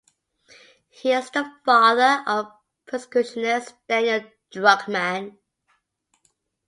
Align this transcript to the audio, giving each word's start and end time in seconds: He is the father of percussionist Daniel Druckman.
He 0.89 1.11
is 1.11 1.29
the 1.29 1.45
father 1.63 2.23
of 2.25 2.51
percussionist 2.87 3.73
Daniel 3.87 4.23
Druckman. 4.51 5.37